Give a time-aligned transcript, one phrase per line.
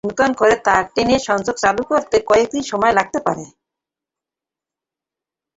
[0.03, 3.45] নতুন করে তার টেনে সংযোগ চালু করতে কয়েক দিন সময় লাগতে পারে।